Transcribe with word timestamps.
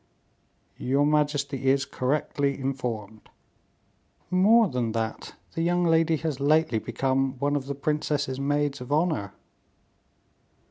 "Your 0.79 1.05
majesty 1.05 1.67
is 1.69 1.85
correctly 1.85 2.59
informed." 2.59 3.29
"More 4.31 4.67
than 4.67 4.93
that, 4.93 5.35
the 5.53 5.61
young 5.61 5.83
lady 5.83 6.17
has 6.25 6.39
lately 6.39 6.79
become 6.79 7.37
one 7.37 7.55
of 7.55 7.67
the 7.67 7.75
princess's 7.75 8.39
maids 8.39 8.81
of 8.81 8.91
honor." 8.91 9.33